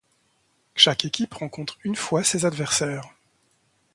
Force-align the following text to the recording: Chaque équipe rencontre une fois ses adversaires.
Chaque 0.73 1.05
équipe 1.05 1.31
rencontre 1.35 1.77
une 1.83 1.95
fois 1.95 2.23
ses 2.23 2.47
adversaires. 2.47 3.07